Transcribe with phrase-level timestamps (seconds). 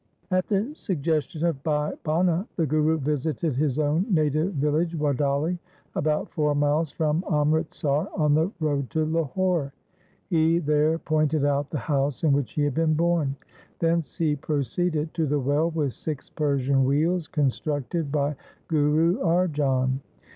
[0.31, 5.59] At the suggestion of Bhai Bhana the Guru visited his own native village Wadali,
[5.93, 9.73] about four miles from Amritsar on the road to Lahore.
[10.25, 13.35] He there pointed out the house in which he had been born.
[13.77, 18.35] Thence he proceeded to the well with six Persian wheels constructed by
[18.69, 19.99] Guru Arjan.